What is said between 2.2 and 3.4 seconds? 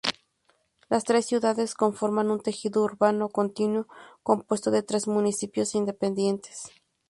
un tejido urbano